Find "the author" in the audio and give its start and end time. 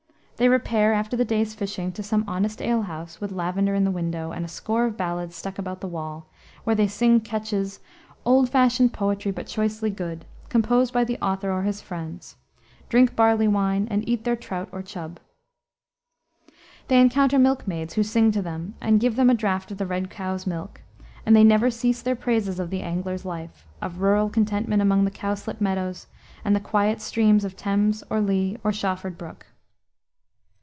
11.03-11.51